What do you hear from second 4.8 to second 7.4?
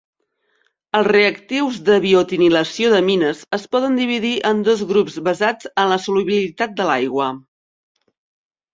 grups basats en la solubilitat de l'aigua.